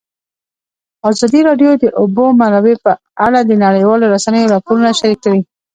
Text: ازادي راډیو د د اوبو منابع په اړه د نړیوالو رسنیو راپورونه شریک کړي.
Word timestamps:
ازادي 1.09 1.39
راډیو 1.49 1.71
د 1.77 1.81
د 1.81 1.85
اوبو 2.01 2.25
منابع 2.39 2.75
په 2.85 2.91
اړه 3.25 3.39
د 3.43 3.51
نړیوالو 3.65 4.11
رسنیو 4.15 4.51
راپورونه 4.53 4.89
شریک 4.99 5.19
کړي. 5.25 5.41